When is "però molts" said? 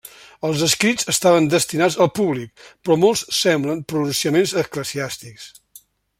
2.65-3.23